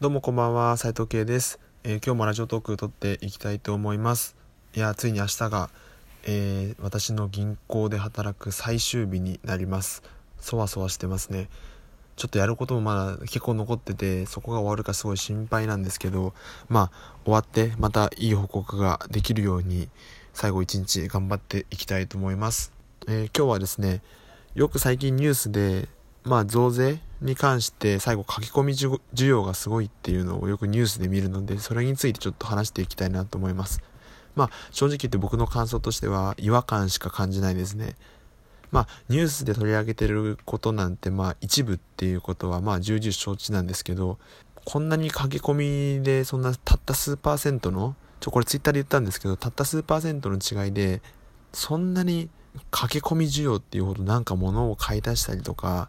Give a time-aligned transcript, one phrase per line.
[0.00, 4.36] どうもこんばんは、斉藤慶です、えー、今日もラジオトーク撮っていきたいと思います。
[4.76, 5.70] いや、ついに明日が、
[6.22, 10.04] えー、私の銀行で働く最終日になります。
[10.38, 11.48] そわそわしてますね。
[12.14, 16.32] ちょっとやることもまだ結構残ってて、そこが終わるかすごい心配なんですけど、
[16.68, 19.88] まあ、終わってまたいい報告ができるように、
[20.32, 22.72] 最後一日頑張っていきたいと思います。
[23.08, 24.02] えー、今日はですね、
[24.54, 25.88] よく最近ニュースで、
[26.22, 33.82] まあ、増税に関して最後書き込み需要がすごいっていうのをよくニュースで見るので、それについてちょっと話していきたいなと思います。
[34.36, 37.96] まあ、正直言って僕の感想としては違和感しか感じないですね。
[38.70, 44.18] まあ、ニュースで取り上げてることなんて、まあ、一部っていうことは、まあ、重々承知なんですけど、
[44.64, 51.00] こんなに書き込みで、そんなたった数パーセントの、ちょ、これツイッターで言ったんですけど、たった数パーセントの違いで、
[51.52, 52.28] そんなに
[52.70, 55.88] 駆け込み需要っていうほどなんか物を買い出したりとか、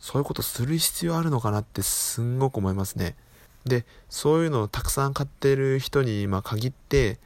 [0.00, 3.16] そういうことする必要あるのかなってすんごく思いますね。
[3.64, 7.18] で、そういうのをたくさん買ってる人に、ま限って、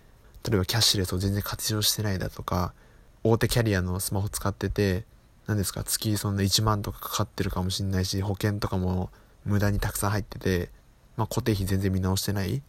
[0.49, 2.75] 例えばキャッシュレスを全然活用してないだとか、
[3.23, 5.05] 大手キャリアのスマホ使ってて、
[5.47, 9.11] 何ですか、月そんな1万とかかかってるかもしんないし、保険とかも
[9.45, 10.71] 無駄にたくさん入ってて、
[11.17, 12.63] まあ固定費全然見直してない。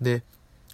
[0.00, 0.22] で、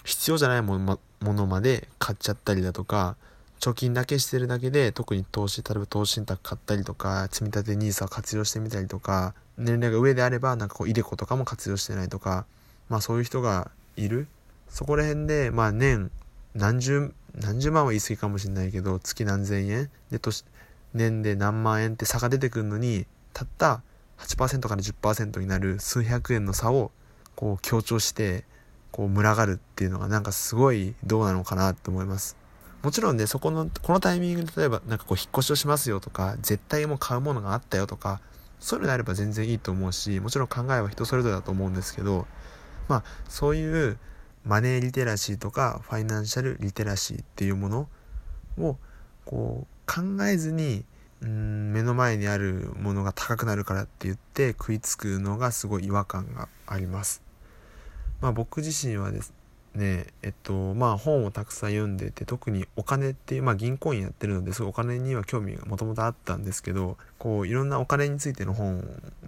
[0.05, 3.17] 必要じゃないものまで買っちゃったりだとか、
[3.65, 12.45] 貯金だけしてるだけで、特に投資、例えば投資信託買ったりとか、積み立て NISA を活用してみたりとか、年齢が上であれば、なんかこう、イデコとかも活用してないとか、
[12.91, 14.29] まあそういう人がいる。
[14.69, 16.11] そこら辺で、まあ年、
[16.55, 20.45] 何十、何十万は言い過ぎかもしれないけど、月何千円で、年、
[20.93, 23.81] 年で何万円って差が出てくるのに、たった
[24.19, 26.91] 8%から10%になる数百円の差を、
[27.35, 28.45] こう強調して、
[28.93, 32.44] こう群がるっていうのがなんかすごいどうなのかなって思います。
[32.85, 38.21] もちろんね、そこの、このタイミングで例えばなんかこう引っ越しをしますよとか、絶対もう買うものがあったよとか、
[38.61, 42.27] そういうのであれば全然いいと思うし、もちろん考えは人それぞれだと思うんですけど、
[42.89, 43.99] まあ、そういう
[44.45, 47.89] マネーリテラシーとかファイナンシャルリテラシーっていうもの
[48.59, 48.77] を
[49.25, 50.85] こう考えずに
[51.23, 57.23] うん目の前にあるものが高くなるからって言って食いつくのがすごい違和感があります。
[58.21, 59.33] まあ僕自身はです
[59.75, 68.77] ねえっとまあ本をたくさん読んでて特にお金っていうまあ銀行員やってるのですごいお金には興味がもともとあったんですけどこういろんなお金についての本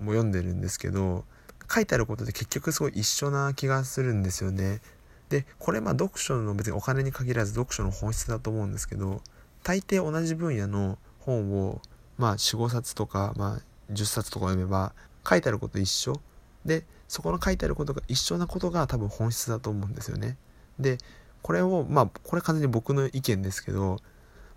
[0.01, 1.25] も読んでるんですけど
[1.73, 4.81] 書いてあることで結局すごい一緒な気がするんですよね。
[5.29, 9.23] でこれまあ読書の別にお金に限らず読書の本質だと思うんですけど
[9.65, 11.81] 大抵同じ分野の本を
[12.17, 14.93] まあ45冊とか、まあ、10冊とか読めば
[15.29, 16.21] 書いてあること一緒
[16.65, 20.37] でそこの書いてあることが一緒なことが多分本質だと思うんですよね。
[20.79, 20.99] で
[21.43, 23.99] これをまあこれ完全に僕の意見ですけど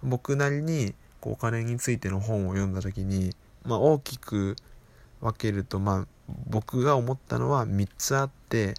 [0.02, 4.56] 僕なりにこうお金についての本を読んだ時に、まあ、大きく
[5.22, 6.08] 分けるとまあ
[6.48, 8.74] 僕が思ったのは3つあって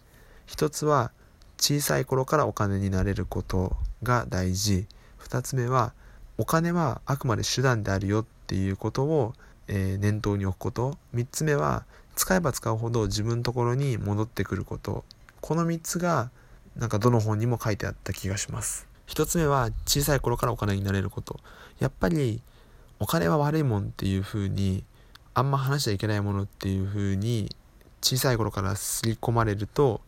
[0.49, 1.13] 1つは
[1.59, 4.87] 小さい頃からお金になれることが大事
[5.21, 5.93] 2つ目は
[6.39, 9.35] お金はあくまで手段であるよっていうことを、
[9.69, 11.85] えー、念頭に置くこと3つ目は
[12.21, 15.07] 使えば使うほど自分のところに戻ってくること。
[15.41, 16.31] この3つが
[16.77, 18.87] なんかどの本にも書いてあった気がします。
[19.07, 21.41] 1つ目は小さい頃からお金になれること。
[21.79, 22.43] やっぱり
[22.99, 24.85] お金は悪いもんっていう風に
[25.33, 27.57] あんま話しちゃいけないものっていう風に
[28.03, 30.03] 小さい頃から刷り込まれると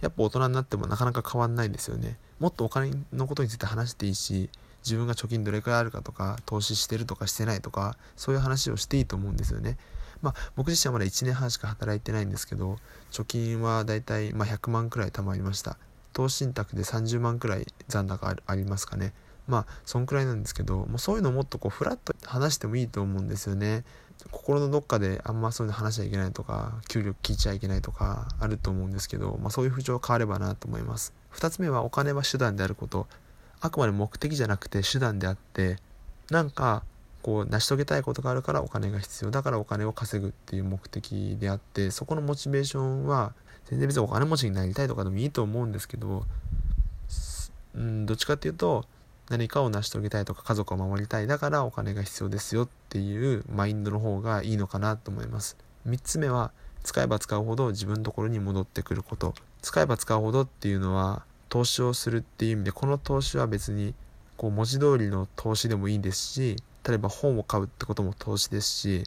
[0.00, 2.18] やっぱ大人になってもなかなか変わんないんですよね。
[2.38, 4.48] もっとお金のことについて話していいし
[4.84, 9.76] 自分が貯金どれくらいあるかとか投資してるとかしてないとかそういう話をしていいと思うんですよね。
[10.22, 12.78] まあ、僕自身はまだ1年半しか働いてないんですけど
[13.12, 15.78] 貯金はだいたいま100万くらい貯まりました。
[16.12, 19.12] 投資信託で30万くらい残高ありますかね。
[19.46, 23.84] まあそんくらいなんですけどもうそういうのもっとこうフラッと話してもいいと思うんですよね。
[24.30, 31.14] 心のどっかであんまそういうの話しちゃいけないとか給料聞いちゃいけないとかあると思うんですけど、まあ、そういう風潮変わればなと思います。
[31.34, 33.06] 2つ目はお金は手段であること。
[33.60, 35.78] あくまで目的じゃなくて手段であって
[36.30, 36.84] なんか
[37.28, 43.34] こう成し遂げたいことがあるからお金が必要だからお金を稼ぐっていう目的であってそこのモチベーションは
[43.66, 46.24] 全然別にお金持ちになりたいとかでもいいと思うんですけど、
[47.74, 48.86] うん、どっちかっていうと
[49.28, 55.58] 何かを成し遂げたいとか家族を守りたいだからお金が必要ですよっていうマインドの方がいいのかなと思います。
[55.86, 56.50] 3つ目は
[56.82, 59.34] 使えば使うほど自分のところに戻ってくること。
[59.60, 63.92] 使えば使うほどっていうのは投資をするっていう意味でこの投資は別に
[64.38, 66.56] こう文字通りの投資でもいいですし
[66.88, 69.04] 例えば本を買うってことも投資ですし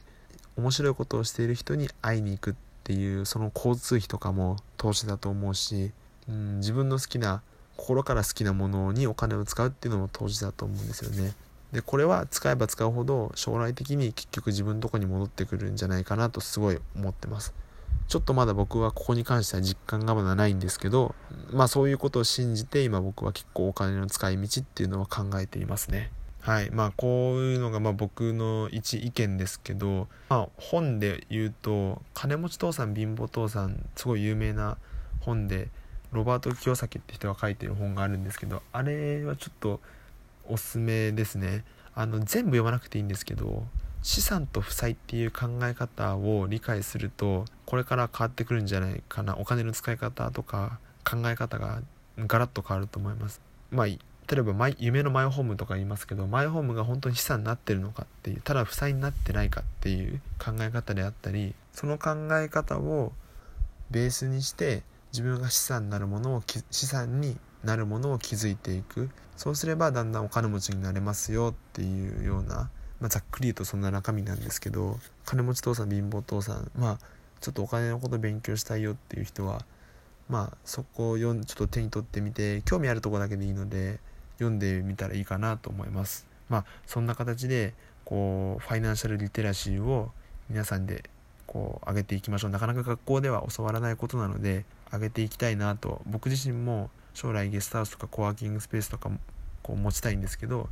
[0.56, 5.90] 面白いことをしている人に会いに行くっていうその交通費とかも投資だと思うし、
[6.28, 7.42] うん、自分の好きな
[7.76, 11.34] 心から好きなものにお金を使うっていうのも投資だと思うんですよね。
[11.72, 17.54] でこれは使えば使うほど将来的に結局自分のとこに戻ってくるんじゃないかなとすごい思ってます。
[18.08, 21.14] ちょっとまだ僕はここに関しては実感がまだないんですけど
[21.50, 26.10] まあそういうことを信じて今僕は結構お金の使い道っていうのは考えていますね
[26.42, 26.70] はい。
[26.72, 34.76] まあこういうのがまあ僕の一意見ですけど、まあ、本で言うと「金持ち父さん貧乏父さん」すごい有名な
[35.20, 35.68] 本で
[36.10, 39.80] ロバート清崎って人が書いてる本があるんですけどあれはちょっと
[40.48, 41.64] おすすめですね。
[41.94, 43.64] あの全部読まなくていいんですけど
[44.02, 49.36] 資産と負債っていう考え方を理解するとこれから変わってくるんじゃないかな。
[49.38, 51.82] お金の使い方とか考え方が
[52.18, 53.40] ガラッと変わると思います。
[53.70, 53.86] まあ
[54.30, 63.12] 例えば夢のマイホームとか言いますけどマイホームが本当に資産になってるのかっていうただ負債になってないかっていう考え方であったりその考え方を
[63.90, 64.82] ベースにして
[65.12, 69.10] 自分が資産になるものを資産になるものを築いていく。
[69.36, 72.70] そうすればだんだんお金持ちになれますよっていうような
[73.02, 76.98] まあ、ざっくり言うとそんな中身なんですけど金持ち父さん貧乏父さんまあ
[77.40, 79.64] ちょっとお金のこと勉強したいよっていう人は
[80.28, 83.98] まあそこを読んちょっと手に取ってみて興味あるとこだけでいいので
[84.42, 86.26] 読んでみたらいいかなと思います。
[86.48, 87.74] まあそんな形で
[88.04, 90.10] こうファイナンシャルリテラシーを
[90.50, 91.04] 皆さんで
[91.46, 92.50] こう上げていきましょう。
[92.50, 99.10] なかなか学校では教わらないことなので上げていきたいなと僕自身も将来ゲストハウスとかコワーキングスペースとか
[99.62, 100.68] こう持ちたいんですけど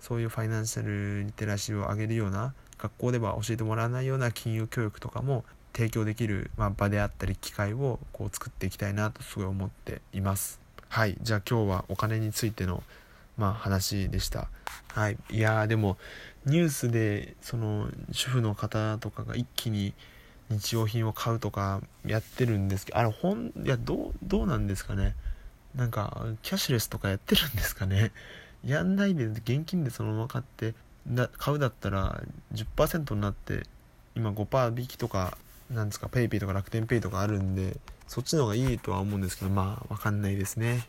[0.00, 10.60] そういうファイナンシャルリテラシーを上げるような学校では教えてもらわないような金融教育とかも提供できる、まあ、場であったり機会をこう作っていきたいなとすごい思っています。
[10.88, 11.16] はい。
[11.22, 12.82] じゃあ今日はお金についての
[13.36, 14.48] まあ話でした。
[14.88, 15.18] はい。
[15.30, 15.96] いやでも
[16.44, 19.94] ニュースでその主婦の方とかが一気に
[20.50, 25.14] 日用品を買うとかやってるんですけどあれ本いやどうどうなんですかね？
[25.74, 28.12] なんかキャッシュレスとかやってるんですかね？
[28.64, 30.74] やんないで現金でそのまま買って
[31.36, 33.64] 買うだったら10%になって
[34.14, 35.36] 今5%引きとか
[35.70, 37.76] なんですか PayPay とか楽天ペイとかあるんで
[38.06, 40.86] そっちの方がいいとは思うんですけどまあ分かんないですね。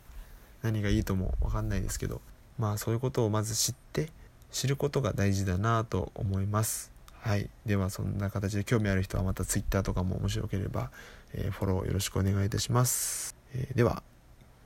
[0.61, 2.21] 何がいいとも分かんないですけど。
[2.57, 4.09] まあそういうことをまず知って
[4.51, 6.91] 知ることが大事だなと思います。
[7.19, 7.49] はい。
[7.65, 10.91] ではそんな形で興味ある人はまた Twitter とかも面白ければ、
[11.33, 14.03] えー、フォローよろしくお願いいたします、えー、では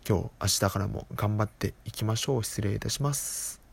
[0.07, 2.43] 今日明日からも頑張っていきましょう。
[2.43, 3.66] 失礼いたします。